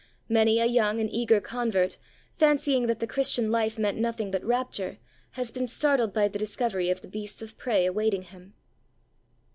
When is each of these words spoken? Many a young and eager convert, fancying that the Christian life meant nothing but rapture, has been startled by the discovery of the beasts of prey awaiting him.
Many 0.27 0.57
a 0.57 0.65
young 0.65 0.99
and 0.99 1.13
eager 1.13 1.39
convert, 1.39 1.99
fancying 2.35 2.87
that 2.87 2.97
the 2.99 3.05
Christian 3.05 3.51
life 3.51 3.77
meant 3.77 3.99
nothing 3.99 4.31
but 4.31 4.43
rapture, 4.43 4.97
has 5.33 5.51
been 5.51 5.67
startled 5.67 6.11
by 6.11 6.27
the 6.27 6.39
discovery 6.39 6.89
of 6.89 7.01
the 7.01 7.07
beasts 7.07 7.43
of 7.43 7.55
prey 7.55 7.85
awaiting 7.85 8.23
him. 8.23 8.55